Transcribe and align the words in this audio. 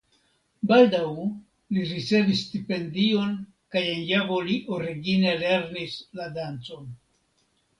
Baldaŭ 0.69 1.09
li 1.77 1.83
ricevis 1.89 2.41
stipendion 2.47 3.37
kaj 3.75 3.83
en 3.91 4.01
Javo 4.13 4.41
li 4.49 4.57
origine 4.79 5.37
lernis 5.45 6.01
la 6.21 6.31
dancon. 6.41 6.91